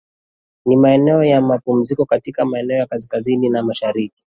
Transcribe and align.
Ni 0.65 0.75
maeneo 0.75 1.23
ya 1.23 1.41
mapumziko 1.41 2.05
katika 2.05 2.45
maeneo 2.45 2.77
ya 2.77 2.85
kaskazini 2.85 3.49
na 3.49 3.63
mashariki 3.63 4.25